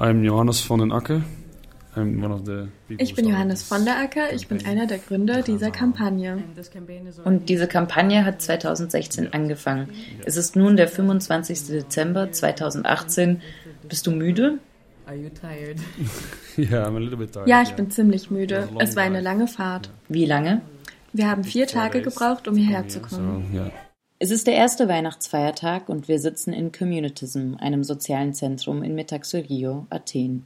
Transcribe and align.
I'm 0.00 0.24
Johannes 0.24 0.60
von 0.60 0.80
den 0.80 0.92
Acker. 0.92 1.22
I'm 1.94 2.24
one 2.24 2.32
of 2.32 2.46
the 2.46 2.68
people 2.88 3.04
Ich 3.04 3.14
bin 3.14 3.28
Johannes 3.28 3.62
von 3.62 3.84
der 3.84 3.98
Acker, 3.98 4.32
ich 4.32 4.48
bin 4.48 4.64
einer 4.64 4.86
der 4.86 4.98
Gründer 4.98 5.42
dieser 5.42 5.70
Kampagne. 5.70 6.42
Und 7.24 7.48
diese 7.50 7.66
Kampagne 7.66 8.24
hat 8.24 8.40
2016 8.40 9.32
angefangen. 9.34 9.88
Es 10.24 10.38
ist 10.38 10.56
nun 10.56 10.76
der 10.76 10.88
25. 10.88 11.66
Dezember 11.66 12.32
2018. 12.32 13.42
Bist 13.88 14.06
du 14.06 14.12
müde? 14.12 14.58
Ja, 17.46 17.62
ich 17.62 17.72
bin 17.72 17.90
ziemlich 17.90 18.30
müde. 18.30 18.68
Es 18.78 18.96
war 18.96 19.02
eine 19.02 19.20
lange 19.20 19.48
Fahrt. 19.48 19.90
Wie 20.08 20.24
lange? 20.24 20.62
Wir 21.12 21.28
haben 21.28 21.44
vier 21.44 21.66
Tage 21.66 22.00
gebraucht, 22.02 22.48
um 22.48 22.56
hierher 22.56 22.88
zu 22.88 23.00
kommen. 23.00 23.70
Es 24.22 24.30
ist 24.30 24.46
der 24.46 24.54
erste 24.54 24.86
Weihnachtsfeiertag 24.86 25.88
und 25.88 26.06
wir 26.06 26.18
sitzen 26.18 26.52
in 26.52 26.72
Communitism, 26.72 27.54
einem 27.58 27.82
sozialen 27.82 28.34
Zentrum 28.34 28.82
in 28.82 28.94
Metaxorio, 28.94 29.86
Athen. 29.88 30.44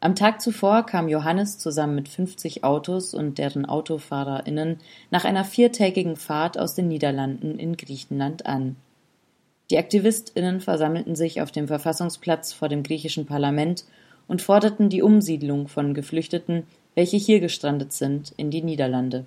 Am 0.00 0.14
Tag 0.14 0.40
zuvor 0.40 0.86
kam 0.86 1.06
Johannes 1.06 1.58
zusammen 1.58 1.94
mit 1.94 2.08
50 2.08 2.64
Autos 2.64 3.12
und 3.12 3.36
deren 3.36 3.66
AutofahrerInnen 3.66 4.78
nach 5.10 5.26
einer 5.26 5.44
viertägigen 5.44 6.16
Fahrt 6.16 6.58
aus 6.58 6.74
den 6.74 6.88
Niederlanden 6.88 7.58
in 7.58 7.76
Griechenland 7.76 8.46
an. 8.46 8.76
Die 9.68 9.76
AktivistInnen 9.76 10.62
versammelten 10.62 11.16
sich 11.16 11.42
auf 11.42 11.52
dem 11.52 11.68
Verfassungsplatz 11.68 12.54
vor 12.54 12.70
dem 12.70 12.82
griechischen 12.82 13.26
Parlament 13.26 13.84
und 14.26 14.40
forderten 14.40 14.88
die 14.88 15.02
Umsiedlung 15.02 15.68
von 15.68 15.92
Geflüchteten, 15.92 16.62
welche 16.94 17.18
hier 17.18 17.40
gestrandet 17.40 17.92
sind, 17.92 18.32
in 18.38 18.50
die 18.50 18.62
Niederlande. 18.62 19.26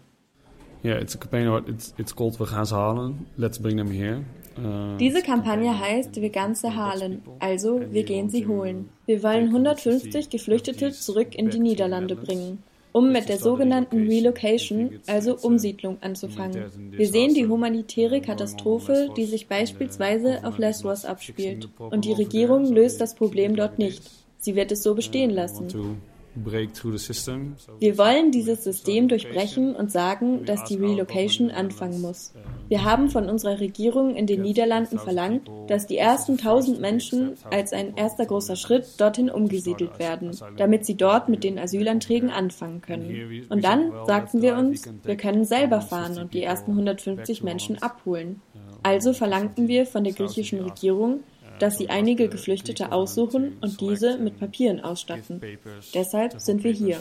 Yeah, 0.84 1.02
it's 1.02 1.16
a 1.16 1.18
campaign. 1.18 1.50
what- 1.50 1.68
It's 1.68 1.94
it's 1.98 2.14
called 2.14 2.38
We 2.40 2.46
gaan 2.46 2.66
ze 2.66 2.76
halen. 2.76 3.26
Let's 3.36 3.60
bring 3.60 3.78
them 3.78 3.90
here. 3.92 4.24
Uh, 4.58 4.98
Diese 4.98 5.22
Kampagne 5.22 5.80
heißt 5.80 6.20
Wir 6.22 6.30
ganze 6.32 6.76
Halen, 6.76 7.22
also 7.40 7.80
wir 7.92 8.04
gehen 8.04 8.30
sie 8.30 8.46
holen. 8.46 8.90
Wir 9.06 9.24
wollen 9.24 9.48
150 9.54 10.30
Geflüchtete 10.30 10.92
zurück 10.92 11.34
in 11.36 11.50
die 11.50 11.60
Niederlande 11.60 12.16
bringen, 12.16 12.58
um 12.92 13.12
mit 13.12 13.30
der 13.30 13.38
sogenannten 13.38 14.08
Relocation, 14.08 15.00
also 15.08 15.38
Umsiedlung, 15.38 15.98
anzufangen. 16.02 16.62
Wir 16.92 17.08
sehen 17.08 17.34
die 17.36 17.48
humanitäre 17.48 18.20
Katastrophe, 18.20 19.10
die 19.16 19.26
sich 19.26 19.48
beispielsweise 19.48 20.44
auf 20.44 20.58
Lesbos 20.58 21.06
abspielt. 21.06 21.70
Und 21.80 22.04
die 22.04 22.14
Regierung 22.14 22.66
löst 22.74 23.00
das 23.00 23.16
Problem 23.16 23.56
dort 23.56 23.78
nicht. 23.80 24.02
Sie 24.40 24.56
wird 24.56 24.72
es 24.74 24.84
so 24.84 24.94
bestehen 24.96 25.30
lassen. 25.30 25.68
Wir 27.80 27.98
wollen 27.98 28.32
dieses 28.32 28.64
System 28.64 29.08
durchbrechen 29.08 29.76
und 29.76 29.92
sagen, 29.92 30.46
dass 30.46 30.64
die 30.66 30.76
Relocation 30.76 31.52
anfangen 31.52 32.02
muss. 32.02 32.34
Wir 32.68 32.84
haben 32.84 33.10
von 33.10 33.30
unserer 33.30 33.60
Regierung 33.60 34.16
in 34.16 34.28
den 34.28 34.42
Niederlanden 34.42 35.00
verlangt, 35.00 35.50
dass 35.68 35.88
die 35.88 35.98
ersten 35.98 36.34
1000 36.34 36.80
Menschen 36.80 37.34
als 37.52 37.74
ein 37.74 37.96
erster 37.96 38.26
großer 38.26 38.56
Schritt 38.56 38.86
dorthin 38.98 39.30
umgesiedelt 39.30 40.00
werden, 40.00 40.38
damit 40.58 40.86
sie 40.86 40.96
dort 40.96 41.30
mit 41.30 41.44
den 41.44 41.58
Asylanträgen 41.58 42.30
anfangen 42.30 42.82
können. 42.82 43.46
Und 43.50 43.64
dann 43.64 43.92
sagten 44.06 44.42
wir 44.42 44.56
uns, 44.58 44.84
wir 45.04 45.18
können 45.18 45.46
selber 45.46 45.82
fahren 45.82 46.18
und 46.20 46.34
die 46.34 46.44
ersten 46.44 46.72
150 46.72 47.44
Menschen 47.44 47.82
abholen. 47.82 48.42
Also 48.84 49.14
verlangten 49.14 49.68
wir 49.68 49.86
von 49.86 50.04
der 50.04 50.14
griechischen 50.14 50.62
Regierung, 50.62 51.22
dass 51.60 51.78
sie 51.78 51.90
einige 51.90 52.30
Geflüchtete 52.30 52.92
aussuchen 52.92 53.58
und 53.62 53.80
diese 53.82 54.18
mit 54.18 54.40
Papieren 54.40 54.80
ausstatten. 54.80 55.42
Deshalb 55.94 56.40
sind 56.40 56.64
wir 56.64 56.72
hier. 56.72 57.00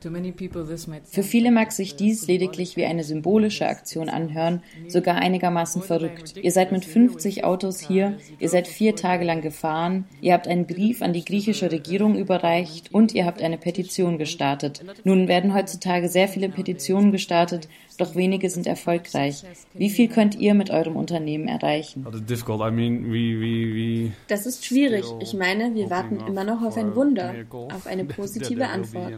Für 0.00 1.22
viele 1.22 1.50
mag 1.50 1.72
sich 1.72 1.96
dies 1.96 2.26
lediglich 2.26 2.76
wie 2.76 2.84
eine 2.84 3.04
symbolische 3.04 3.66
Aktion 3.66 4.08
anhören, 4.08 4.62
sogar 4.86 5.16
einigermaßen 5.16 5.82
verrückt. 5.82 6.34
Ihr 6.40 6.52
seid 6.52 6.72
mit 6.72 6.84
50 6.84 7.44
Autos 7.44 7.80
hier, 7.80 8.18
ihr 8.38 8.48
seid 8.48 8.68
vier 8.68 8.94
Tage 8.94 9.24
lang 9.24 9.40
gefahren, 9.40 10.04
ihr 10.20 10.34
habt 10.34 10.46
einen 10.46 10.66
Brief 10.66 11.02
an 11.02 11.12
die 11.12 11.24
griechische 11.24 11.72
Regierung 11.72 12.16
überreicht 12.16 12.94
und 12.94 13.14
ihr 13.14 13.26
habt 13.26 13.42
eine 13.42 13.58
Petition 13.58 14.18
gestartet. 14.18 14.84
Nun 15.04 15.28
werden 15.28 15.54
heutzutage 15.54 16.08
sehr 16.08 16.28
viele 16.28 16.48
Petitionen 16.48 17.10
gestartet, 17.12 17.68
doch 17.98 18.14
wenige 18.14 18.48
sind 18.48 18.66
erfolgreich. 18.66 19.42
Wie 19.74 19.90
viel 19.90 20.08
könnt 20.08 20.36
ihr 20.36 20.54
mit 20.54 20.70
eurem 20.70 20.96
Unternehmen 20.96 21.48
erreichen? 21.48 22.04
That 22.04 22.14
is 22.14 22.24
difficult. 22.24 22.60
I 22.60 22.70
mean, 22.70 23.06
we 23.06 23.38
we 23.40 23.74
we. 23.74 24.12
Das 24.28 24.46
ist 24.46 24.64
schwierig. 24.64 25.04
Ich 25.20 25.34
meine, 25.34 25.74
wir 25.74 25.90
warten 25.90 26.20
immer 26.26 26.44
noch 26.44 26.62
auf 26.62 26.76
ein 26.76 26.94
Wunder, 26.94 27.34
auf 27.50 27.86
eine 27.86 28.04
positive 28.18 28.68
Antwort. 28.68 29.14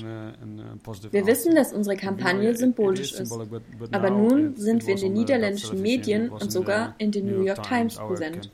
Wir 1.11 1.27
wissen, 1.27 1.55
dass 1.55 1.73
unsere 1.73 1.97
Kampagne 1.97 2.55
symbolisch 2.57 3.13
ist. 3.13 3.33
Aber 3.93 4.11
nun 4.11 4.57
sind 4.57 4.87
wir 4.87 4.95
in 4.95 5.01
den 5.01 5.13
niederländischen 5.13 5.81
Medien 5.83 6.31
und 6.31 6.51
sogar 6.53 6.95
in 6.99 7.11
den 7.11 7.27
New 7.27 7.43
York 7.43 7.63
Times 7.63 7.97
präsent. 7.97 8.51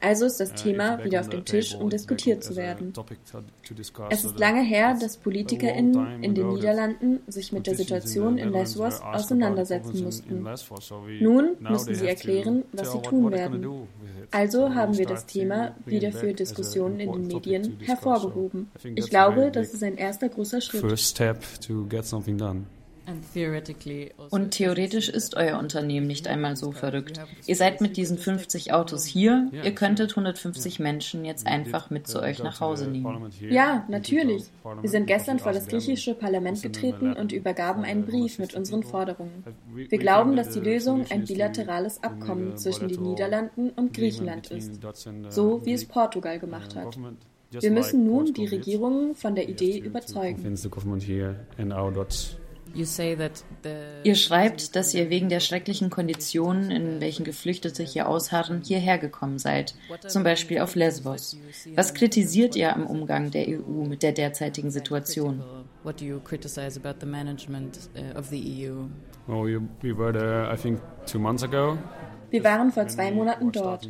Also 0.00 0.26
ist 0.26 0.40
das 0.40 0.54
Thema 0.54 1.02
wieder 1.04 1.20
auf 1.20 1.28
dem 1.28 1.44
Tisch, 1.44 1.74
um 1.74 1.90
diskutiert 1.90 2.44
zu 2.44 2.56
werden. 2.56 2.92
Es 4.10 4.24
ist 4.24 4.38
lange 4.38 4.62
her, 4.62 4.96
dass 5.00 5.16
PolitikerInnen 5.16 6.22
in 6.22 6.34
den 6.34 6.48
Niederlanden 6.48 7.20
sich 7.26 7.52
mit 7.52 7.66
der 7.66 7.74
Situation 7.74 8.38
in 8.38 8.52
Lesbos 8.52 9.00
auseinandersetzen 9.00 10.04
mussten. 10.04 10.46
Nun 11.20 11.56
müssen 11.60 11.94
sie 11.94 12.06
erklären, 12.06 12.64
was 12.72 12.92
sie 12.92 13.02
tun 13.02 13.32
werden. 13.32 13.66
Also 14.30 14.74
haben 14.74 14.98
wir 14.98 15.06
das 15.06 15.26
Thema 15.26 15.74
wieder 15.84 16.12
für 16.12 16.32
Diskussionen 16.34 17.00
in 17.00 17.12
den 17.12 17.26
Medien 17.26 17.78
hervorgehoben. 17.80 18.70
Ich 18.94 19.08
glaube, 19.08 19.50
das 19.50 19.72
ist 19.72 19.82
ein 19.82 19.96
erster 19.96 20.28
großer 20.28 20.60
Schritt. 20.60 20.82
To 21.66 21.86
get 21.88 22.04
something 22.04 22.38
done. 22.38 22.66
also 23.06 24.28
Und 24.30 24.50
theoretisch 24.50 25.08
ist 25.08 25.36
euer 25.36 25.58
Unternehmen 25.58 26.06
nicht 26.06 26.26
einmal 26.26 26.56
so 26.56 26.72
verrückt. 26.72 27.20
Ihr 27.46 27.56
seid 27.56 27.80
mit 27.80 27.96
diesen 27.96 28.18
50 28.18 28.72
Autos 28.72 29.04
hier, 29.04 29.48
ihr 29.52 29.74
könntet 29.74 30.10
150 30.10 30.80
Menschen 30.80 31.24
jetzt 31.24 31.46
einfach 31.46 31.90
mit 31.90 32.06
zu 32.08 32.20
euch 32.20 32.42
nach 32.42 32.60
Hause 32.60 32.88
nehmen. 32.88 33.30
Ja, 33.40 33.84
natürlich. 33.88 34.44
Wir 34.80 34.90
sind 34.90 35.06
gestern 35.06 35.38
vor 35.38 35.52
das 35.52 35.68
griechische 35.68 36.14
Parlament 36.14 36.62
getreten 36.62 37.12
und 37.12 37.32
übergaben 37.32 37.84
einen 37.84 38.04
Brief 38.04 38.38
mit 38.38 38.54
unseren 38.54 38.82
Forderungen. 38.82 39.44
Wir 39.74 39.98
glauben, 39.98 40.36
dass 40.36 40.50
die 40.50 40.60
Lösung 40.60 41.06
ein 41.10 41.24
bilaterales 41.24 42.02
Abkommen 42.02 42.56
zwischen 42.56 42.88
den 42.88 43.02
Niederlanden 43.02 43.70
und 43.70 43.94
Griechenland 43.94 44.50
ist, 44.50 44.80
so 45.30 45.64
wie 45.64 45.72
es 45.72 45.84
Portugal 45.84 46.38
gemacht 46.38 46.74
hat. 46.74 46.98
Wir 47.60 47.70
müssen 47.70 48.04
nun 48.04 48.32
die 48.32 48.46
Regierungen 48.46 49.14
von 49.14 49.34
der 49.34 49.48
Idee 49.48 49.78
überzeugen. 49.78 50.56
Ihr 54.04 54.14
schreibt, 54.14 54.76
dass 54.76 54.92
ihr 54.92 55.08
wegen 55.08 55.28
der 55.28 55.40
schrecklichen 55.40 55.88
Konditionen, 55.88 56.70
in 56.70 57.00
welchen 57.00 57.24
Geflüchtete 57.24 57.82
hier 57.82 58.08
ausharren, 58.08 58.62
hierher 58.62 58.98
gekommen 58.98 59.38
seid, 59.38 59.74
zum 60.06 60.24
Beispiel 60.24 60.60
auf 60.60 60.74
Lesbos. 60.74 61.36
Was 61.74 61.94
kritisiert 61.94 62.54
ihr 62.56 62.74
am 62.74 62.86
Umgang 62.86 63.30
der 63.30 63.48
EU 63.48 63.84
mit 63.84 64.02
der 64.02 64.12
derzeitigen 64.12 64.70
Situation? 64.70 65.42
what 65.86 65.96
do 65.96 66.04
you 66.04 66.18
criticize 66.20 66.76
about 66.76 66.98
the 66.98 67.06
management 67.06 67.88
uh, 67.96 68.18
of 68.18 68.28
the 68.28 68.38
EU? 68.38 68.88
Well, 69.28 69.42
we, 69.42 69.56
we 69.82 69.92
were 69.92 70.12
there, 70.12 70.44
I 70.44 70.56
think, 70.56 70.80
two 71.06 71.20
months 71.20 71.44
ago. 71.44 71.78
Wir 72.30 72.44
waren 72.44 72.70
vor 72.72 72.86
zwei 72.88 73.10
Monaten 73.10 73.52
dort. 73.52 73.88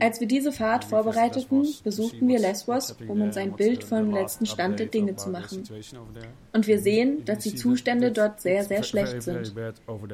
Als 0.00 0.20
wir 0.20 0.26
diese 0.26 0.52
Fahrt 0.52 0.84
vorbereiteten, 0.84 1.66
besuchten 1.82 2.28
wir 2.28 2.38
Lesbos, 2.38 2.96
um 3.08 3.20
uns 3.20 3.36
ein 3.36 3.52
Bild 3.52 3.84
vom 3.84 4.12
letzten 4.12 4.46
Stand 4.46 4.78
der 4.78 4.86
Dinge 4.86 5.16
zu 5.16 5.30
machen. 5.30 5.64
Und 6.52 6.66
wir 6.66 6.78
sehen, 6.78 7.24
dass 7.24 7.38
die 7.38 7.54
Zustände 7.54 8.12
dort 8.12 8.40
sehr, 8.40 8.64
sehr 8.64 8.82
schlecht 8.82 9.22
sind. 9.22 9.54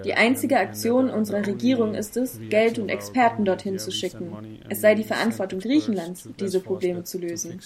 Die 0.04 0.14
einzige 0.14 0.58
Aktion 0.58 1.10
unserer 1.10 1.46
Regierung 1.46 1.94
ist 1.94 2.16
es, 2.16 2.40
Geld 2.48 2.78
und 2.78 2.88
Experten 2.88 3.44
dorthin 3.44 3.78
zu 3.78 3.90
schicken. 3.90 4.32
Es 4.68 4.80
sei 4.80 4.94
die 4.94 5.04
Verantwortung 5.04 5.60
Griechenlands, 5.60 6.28
diese 6.38 6.60
Probleme 6.60 7.04
zu 7.04 7.18
lösen. 7.18 7.60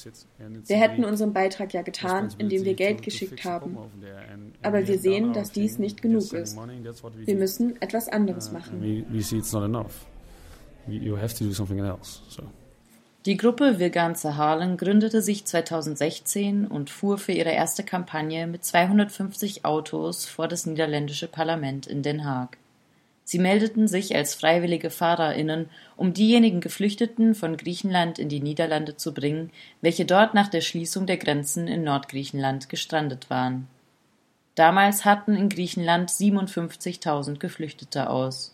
Wir 0.66 0.76
hätten 0.76 1.04
unseren 1.04 1.32
Beitrag 1.32 1.72
ja 1.72 1.82
getan, 1.82 2.28
indem 2.38 2.64
wir 2.64 2.74
Geld 2.74 3.02
geschickt 3.02 3.44
haben. 3.44 3.76
Aber 4.62 4.86
wir 4.86 4.98
sehen, 4.98 5.32
dass 5.32 5.52
dies 5.52 5.78
nicht 5.78 6.02
genug 6.02 6.32
ist. 6.32 6.58
Wir 7.24 7.36
müssen 7.36 7.80
etwas 7.80 8.08
anderes 8.08 8.52
machen. 8.52 8.80
We, 8.80 9.04
we 9.10 9.22
see 9.22 9.38
it's 9.38 9.52
not 9.52 9.64
enough. 9.64 9.84
We, 9.84 10.73
you 10.88 11.16
have 11.16 11.34
to 11.34 11.44
do 11.44 11.52
something 11.52 11.78
else. 11.78 12.20
So. 12.28 12.42
Die 13.26 13.38
Gruppe 13.38 13.78
Vegan 13.78 14.14
Harlem 14.14 14.76
gründete 14.76 15.22
sich 15.22 15.46
2016 15.46 16.66
und 16.66 16.90
fuhr 16.90 17.16
für 17.16 17.32
ihre 17.32 17.52
erste 17.52 17.82
Kampagne 17.82 18.46
mit 18.46 18.64
250 18.64 19.64
Autos 19.64 20.26
vor 20.26 20.46
das 20.46 20.66
niederländische 20.66 21.26
Parlament 21.26 21.86
in 21.86 22.02
Den 22.02 22.26
Haag. 22.26 22.58
Sie 23.24 23.38
meldeten 23.38 23.88
sich 23.88 24.14
als 24.14 24.34
freiwillige 24.34 24.90
FahrerInnen, 24.90 25.70
um 25.96 26.12
diejenigen 26.12 26.60
Geflüchteten 26.60 27.34
von 27.34 27.56
Griechenland 27.56 28.18
in 28.18 28.28
die 28.28 28.40
Niederlande 28.40 28.96
zu 28.98 29.14
bringen, 29.14 29.50
welche 29.80 30.04
dort 30.04 30.34
nach 30.34 30.48
der 30.48 30.60
Schließung 30.60 31.06
der 31.06 31.16
Grenzen 31.16 31.66
in 31.66 31.82
Nordgriechenland 31.82 32.68
gestrandet 32.68 33.30
waren. 33.30 33.68
Damals 34.54 35.06
hatten 35.06 35.34
in 35.34 35.48
Griechenland 35.48 36.10
57.000 36.10 37.38
Geflüchtete 37.38 38.10
aus. 38.10 38.53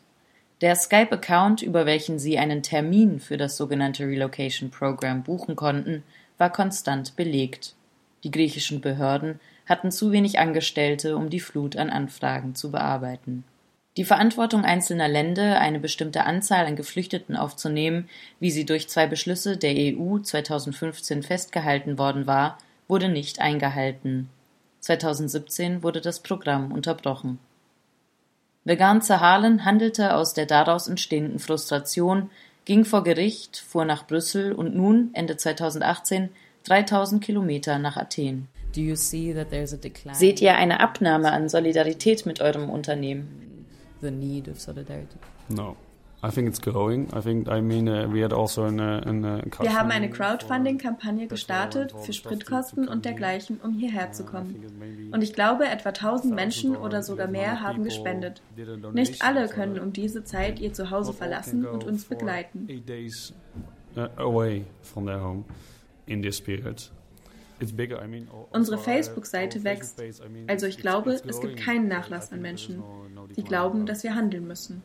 Der 0.61 0.77
Skype-Account, 0.77 1.63
über 1.63 1.87
welchen 1.87 2.19
sie 2.19 2.39
einen 2.39 2.63
Termin 2.63 3.19
für 3.19 3.39
das 3.39 3.57
sogenannte 3.57 4.07
Relocation 4.07 4.71
Program 4.71 5.23
buchen 5.23 5.57
konnten, 5.57 6.03
war 6.37 6.53
konstant 6.53 7.17
belegt. 7.17 7.75
Die 8.25 8.31
griechischen 8.31 8.83
Behörden 8.83 9.41
hatten 9.65 9.91
zu 9.91 10.13
wenig 10.13 10.39
Angestellte, 10.39 11.17
um 11.17 11.31
die 11.31 11.41
Flut 11.41 11.77
an 11.77 11.89
Anfragen 11.89 12.55
zu 12.55 12.71
bearbeiten. 12.71 13.45
Die 13.97 14.05
Verantwortung 14.05 14.65
einzelner 14.65 15.09
Länder, 15.09 15.61
eine 15.61 15.81
bestimmte 15.81 16.25
Anzahl 16.25 16.67
an 16.67 16.77
Geflüchteten 16.77 17.37
aufzunehmen, 17.37 18.09
wie 18.39 18.51
sie 18.51 18.67
durch 18.67 18.89
zwei 18.89 19.07
Beschlüsse 19.07 19.57
der 19.57 19.75
EU 19.75 20.19
2015 20.19 21.23
festgehalten 21.23 21.99
worden 21.99 22.27
war, 22.27 22.59
wurde 22.87 23.09
nicht 23.09 23.41
eingehalten. 23.41 24.29
2017 24.81 25.83
wurde 25.83 26.03
das 26.03 26.21
Programm 26.21 26.71
unterbrochen. 26.71 27.39
Vegan 28.65 29.03
Zahalen 29.03 29.65
handelte 29.65 30.15
aus 30.15 30.35
der 30.35 30.47
daraus 30.47 30.89
entstehenden 30.89 31.39
Frustration, 31.39 32.31
ging 32.65 32.85
vor 32.85 33.03
Gericht, 33.05 33.57
fuhr 33.57 33.85
nach 33.85 34.07
Brüssel 34.07 34.53
und 34.53 34.75
nun, 34.75 35.11
Ende 35.15 35.37
2018, 35.37 36.29
3000 36.65 37.25
Kilometer 37.25 37.79
nach 37.79 37.97
Athen. 37.97 38.49
Seht 40.13 40.41
ihr 40.41 40.55
eine 40.55 40.81
Abnahme 40.81 41.33
an 41.33 41.49
Solidarität 41.49 42.27
mit 42.27 42.41
eurem 42.41 42.71
Unternehmen? 42.71 43.51
the 44.01 44.11
need 44.11 44.49
of 44.49 44.61
solidarity? 44.61 45.19
No. 45.49 45.77
I 46.23 46.31
think 46.31 46.49
it's 46.49 46.61
growing. 46.61 47.09
I 47.15 47.21
think, 47.23 47.49
I 47.49 47.63
mean, 47.63 47.89
uh, 47.89 48.07
we 48.07 48.21
had 48.21 48.33
also 48.33 48.65
an, 48.65 48.79
uh, 48.79 49.01
an, 49.07 49.25
uh, 49.25 49.41
Wir 49.61 49.73
haben 49.75 49.91
eine 49.91 50.11
Crowdfunding-Kampagne 50.11 51.27
gestartet 51.29 51.95
für 52.03 52.13
Spritkosten 52.13 52.89
und 52.89 53.07
dergleichen, 53.07 53.59
um 53.63 53.73
hierher 53.73 54.13
zu 54.13 54.25
kommen. 54.25 55.11
Und 55.13 55.23
ich 55.23 55.33
glaube, 55.33 55.67
etwa 55.67 55.93
1000 55.93 56.35
Menschen 56.35 56.77
oder 56.77 57.03
sogar 57.03 57.27
mehr 57.27 57.63
haben 57.63 57.85
gespendet. 57.85 58.43
Nicht 58.93 59.23
alle 59.23 59.49
können 59.49 59.81
um 59.81 59.95
diese 59.95 60.23
Zeit 60.23 60.61
ihr 60.61 60.75
Zuhause 60.75 61.15
verlassen 61.15 61.65
und 61.65 61.85
uns 61.85 62.05
begleiten. 62.05 62.69
Uh, 63.97 64.07
away 64.19 64.65
from 64.83 65.05
their 65.05 65.21
home 65.21 65.45
in 66.07 66.23
this 66.23 66.41
period. 66.41 66.93
Unsere 68.53 68.79
Facebook-Seite 68.79 69.65
wächst. 69.65 70.03
Also 70.47 70.67
ich 70.67 70.79
glaube, 70.79 71.13
es 71.13 71.41
gibt 71.41 71.57
keinen 71.57 71.89
Nachlass 71.89 72.33
an 72.33 72.41
Menschen, 72.41 72.83
die 73.37 73.45
glauben, 73.45 73.87
dass 73.87 74.03
wir 74.03 74.15
handeln 74.15 74.47
müssen. 74.47 74.83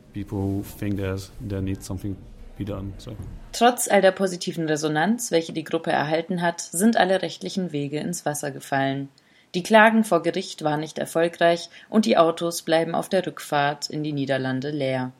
Trotz 3.52 3.88
all 3.88 4.02
der 4.02 4.12
positiven 4.12 4.66
Resonanz, 4.66 5.30
welche 5.30 5.52
die 5.52 5.64
Gruppe 5.64 5.90
erhalten 5.92 6.42
hat, 6.42 6.60
sind 6.60 6.96
alle 6.96 7.22
rechtlichen 7.22 7.72
Wege 7.72 7.98
ins 7.98 8.24
Wasser 8.24 8.50
gefallen. 8.50 9.08
Die 9.54 9.62
Klagen 9.62 10.04
vor 10.04 10.22
Gericht 10.22 10.64
waren 10.64 10.80
nicht 10.80 10.98
erfolgreich 10.98 11.70
und 11.88 12.04
die 12.04 12.18
Autos 12.18 12.62
bleiben 12.62 12.94
auf 12.94 13.08
der 13.08 13.26
Rückfahrt 13.26 13.88
in 13.88 14.02
die 14.02 14.12
Niederlande 14.12 14.70
leer. 14.70 15.12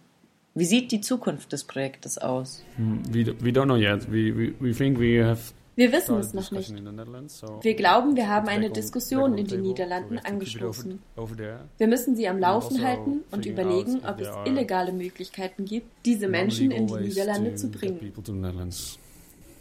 Wie 0.54 0.64
sieht 0.64 0.90
die 0.90 1.00
Zukunft 1.00 1.52
des 1.52 1.64
Projektes 1.64 2.18
aus? 2.18 2.64
Hmm, 2.76 3.02
we, 3.10 3.26
we 3.40 3.50
don't 3.50 3.64
know 3.64 3.76
yet. 3.76 4.10
We, 4.10 4.34
we, 4.34 4.54
we 4.58 4.72
think 4.72 4.98
we 4.98 5.22
have 5.22 5.52
wir 5.76 5.92
wissen 5.92 6.16
es 6.18 6.32
noch 6.34 6.50
nicht. 6.50 6.72
Wir 7.62 7.74
glauben, 7.74 8.16
wir 8.16 8.28
haben 8.28 8.48
eine 8.48 8.70
Diskussion 8.70 9.36
in 9.36 9.46
den 9.46 9.62
Niederlanden 9.62 10.18
angestoßen. 10.18 10.98
Wir 11.78 11.86
müssen 11.86 12.16
sie 12.16 12.26
am 12.28 12.38
Laufen 12.38 12.76
also 12.76 12.86
halten 12.86 13.24
und 13.30 13.46
überlegen, 13.46 14.00
ob 14.04 14.20
es 14.20 14.28
illegale 14.46 14.92
Möglichkeiten 14.92 15.66
gibt, 15.66 15.86
diese 16.04 16.28
Menschen 16.28 16.70
in 16.70 16.86
die 16.86 16.94
Niederlande 16.94 17.54
zu 17.54 17.70
bringen. 17.70 18.12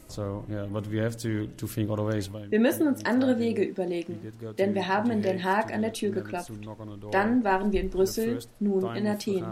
Wir 0.08 0.68
müssen 2.60 2.88
uns 2.88 3.06
andere 3.06 3.40
Wege 3.40 3.64
überlegen, 3.64 4.20
denn 4.58 4.76
wir 4.76 4.88
haben 4.88 5.12
in 5.12 5.22
Den 5.22 5.44
Haag 5.44 5.74
an 5.74 5.82
der 5.82 5.94
Tür 5.94 6.12
geklopft. 6.12 6.52
Dann 7.12 7.44
waren 7.44 7.72
wir 7.72 7.82
in 7.82 7.90
Brüssel, 7.90 8.40
nun 8.60 8.96
in 8.96 9.08
Athen. 9.08 9.46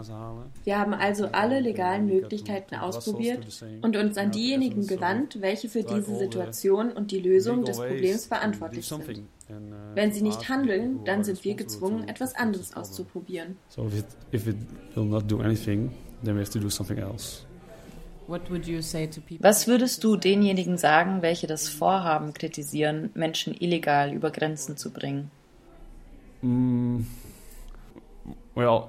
Wir 0.64 0.78
haben 0.78 0.94
also 0.94 1.28
alle 1.32 1.60
legalen 1.60 2.06
Möglichkeiten 2.06 2.76
ausprobiert 2.76 3.46
und 3.82 3.96
uns 3.96 4.16
an 4.16 4.30
diejenigen 4.30 4.86
gewandt, 4.86 5.40
welche 5.40 5.68
für 5.68 5.82
diese 5.82 6.16
Situation 6.16 6.92
und 6.92 7.10
die 7.10 7.20
Lösung 7.20 7.64
des 7.64 7.78
Problems 7.78 8.26
verantwortlich 8.26 8.86
sind. 8.86 9.24
Wenn 9.94 10.12
sie 10.12 10.22
nicht 10.22 10.48
handeln, 10.48 11.04
dann 11.04 11.22
sind 11.22 11.44
wir 11.44 11.54
gezwungen, 11.54 12.08
etwas 12.08 12.34
anderes 12.34 12.74
auszuprobieren. 12.74 13.56
So 13.68 13.86
if 13.86 13.98
it, 13.98 14.06
if 14.32 14.46
it 14.46 14.56
will 14.94 15.04
not 15.04 15.30
do 15.30 15.40
anything, 15.40 15.90
then 16.24 16.36
we 16.36 16.40
have 16.40 16.50
to 16.50 16.58
do 16.58 16.70
something 16.70 16.98
else. 16.98 17.44
Was 18.26 19.66
würdest 19.66 20.04
du 20.04 20.16
denjenigen 20.16 20.78
sagen, 20.78 21.22
welche 21.22 21.46
das 21.46 21.68
Vorhaben 21.68 22.32
kritisieren, 22.32 23.10
Menschen 23.14 23.54
illegal 23.54 24.12
über 24.12 24.30
Grenzen 24.30 24.76
zu 24.76 24.92
bringen? 24.92 25.30
Mm, 26.42 27.00
well, 28.54 28.84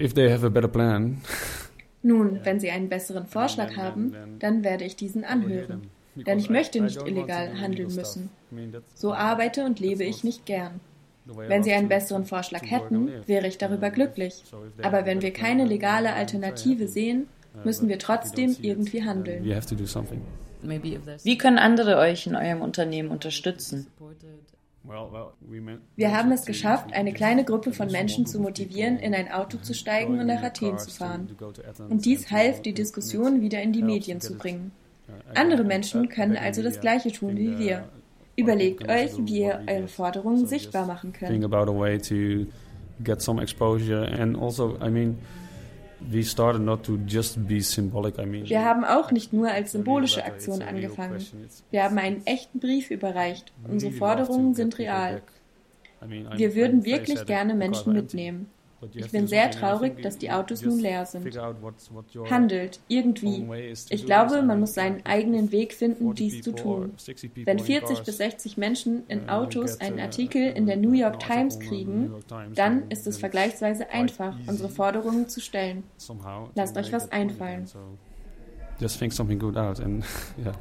if 0.00 0.14
they 0.14 0.30
have 0.30 0.44
a 0.44 0.48
better 0.48 0.68
plan. 0.68 1.20
Nun, 2.02 2.40
wenn 2.44 2.58
sie 2.58 2.70
einen 2.70 2.88
besseren 2.88 3.26
Vorschlag 3.26 3.76
haben, 3.76 4.14
dann 4.38 4.64
werde 4.64 4.84
ich 4.84 4.96
diesen 4.96 5.24
anhören. 5.24 5.90
Denn 6.14 6.38
ich 6.38 6.50
möchte 6.50 6.80
nicht 6.80 7.06
illegal 7.06 7.60
handeln 7.60 7.94
müssen. 7.94 8.30
So 8.94 9.12
arbeite 9.12 9.64
und 9.64 9.80
lebe 9.80 10.04
ich 10.04 10.24
nicht 10.24 10.46
gern. 10.46 10.80
Wenn 11.26 11.62
sie 11.62 11.72
einen 11.72 11.88
besseren 11.88 12.24
Vorschlag 12.24 12.62
hätten, 12.62 13.10
wäre 13.26 13.46
ich 13.46 13.58
darüber 13.58 13.90
glücklich. 13.90 14.42
Aber 14.82 15.06
wenn 15.06 15.22
wir 15.22 15.32
keine 15.32 15.64
legale 15.64 16.14
Alternative 16.14 16.88
sehen, 16.88 17.28
müssen 17.64 17.88
wir 17.88 17.98
trotzdem 17.98 18.56
irgendwie 18.60 19.04
handeln. 19.04 19.44
Wie 20.62 21.38
können 21.38 21.58
andere 21.58 21.96
euch 21.96 22.26
in 22.26 22.36
eurem 22.36 22.60
Unternehmen 22.60 23.10
unterstützen? 23.10 23.86
Wir 25.96 26.16
haben 26.16 26.32
es 26.32 26.44
geschafft, 26.44 26.92
eine 26.94 27.12
kleine 27.12 27.44
Gruppe 27.44 27.72
von 27.72 27.90
Menschen 27.90 28.26
zu 28.26 28.40
motivieren, 28.40 28.98
in 28.98 29.14
ein 29.14 29.30
Auto 29.30 29.58
zu 29.58 29.74
steigen 29.74 30.18
und 30.18 30.26
nach 30.26 30.42
Athen 30.42 30.78
zu 30.78 30.90
fahren. 30.90 31.28
Und 31.88 32.04
dies 32.04 32.30
half, 32.30 32.62
die 32.62 32.72
Diskussion 32.72 33.40
wieder 33.42 33.60
in 33.62 33.72
die 33.72 33.82
Medien 33.82 34.20
zu 34.20 34.36
bringen. 34.36 34.72
Andere 35.34 35.64
Menschen 35.64 36.08
können 36.08 36.36
also 36.36 36.62
das 36.62 36.80
Gleiche 36.80 37.12
tun 37.12 37.36
wie 37.36 37.58
wir. 37.58 37.84
Überlegt 38.36 38.88
euch, 38.88 39.12
wie 39.18 39.40
ihr 39.40 39.60
eure 39.66 39.88
Forderungen 39.88 40.46
sichtbar 40.46 40.86
machen 40.86 41.12
könnt. 41.12 41.30
Wir 48.48 48.64
haben 48.64 48.84
auch 48.84 49.10
nicht 49.10 49.32
nur 49.32 49.50
als 49.50 49.72
symbolische 49.72 50.24
Aktion 50.24 50.62
angefangen. 50.62 51.24
Wir 51.70 51.84
haben 51.84 51.98
einen 51.98 52.26
echten 52.26 52.58
Brief 52.58 52.90
überreicht. 52.90 53.52
Unsere 53.68 53.92
Forderungen 53.92 54.54
sind 54.54 54.78
real. 54.78 55.22
Wir 56.36 56.54
würden 56.54 56.84
wirklich 56.84 57.26
gerne 57.26 57.54
Menschen 57.54 57.92
mitnehmen. 57.92 58.46
Ich 58.94 59.10
bin 59.10 59.26
sehr 59.26 59.50
traurig, 59.50 60.02
dass 60.02 60.18
die 60.18 60.30
Autos 60.30 60.62
nun 60.62 60.78
leer 60.78 61.06
sind. 61.06 61.26
Handelt, 62.30 62.80
irgendwie. 62.88 63.46
Ich 63.90 64.06
glaube, 64.06 64.42
man 64.42 64.60
muss 64.60 64.74
seinen 64.74 65.04
eigenen 65.04 65.52
Weg 65.52 65.74
finden, 65.74 66.14
dies 66.14 66.42
zu 66.42 66.52
tun. 66.52 66.94
Wenn 67.44 67.58
40 67.58 68.02
bis 68.02 68.16
60 68.16 68.56
Menschen 68.56 69.06
in 69.08 69.28
Autos 69.28 69.80
einen 69.80 70.00
Artikel 70.00 70.42
in 70.42 70.66
der 70.66 70.76
New 70.76 70.92
York 70.92 71.20
Times 71.20 71.58
kriegen, 71.58 72.14
dann 72.54 72.88
ist 72.90 73.06
es 73.06 73.18
vergleichsweise 73.18 73.90
einfach, 73.90 74.36
unsere 74.46 74.68
Forderungen 74.68 75.28
zu 75.28 75.40
stellen. 75.40 75.84
Lasst 76.54 76.76
euch 76.76 76.92
was 76.92 77.10
einfallen. 77.12 77.66
Just 78.80 78.98
think 78.98 79.12
something 79.12 79.38
good 79.38 79.58
out 79.58 79.78
and 79.78 80.04
yeah. 80.42 80.54